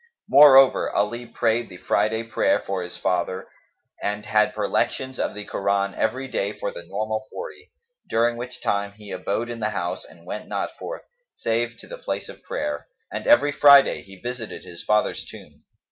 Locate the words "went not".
10.25-10.75